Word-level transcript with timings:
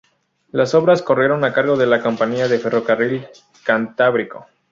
Las 0.49 0.73
obras 0.73 1.03
corrieron 1.03 1.43
a 1.45 1.53
cargo 1.53 1.77
de 1.77 1.85
la 1.85 2.01
Compañía 2.01 2.47
del 2.47 2.59
Ferrocarril 2.59 3.27
Cantábrico. 3.63 4.47